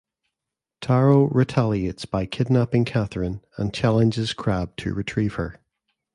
Taro 0.81 1.25
retaliates 1.25 2.05
by 2.05 2.25
kidnapping 2.25 2.85
Catherine 2.85 3.41
and 3.57 3.71
challenges 3.71 4.33
Crab 4.33 4.75
to 4.77 4.95
retrieve 4.95 5.35
her. 5.35 5.61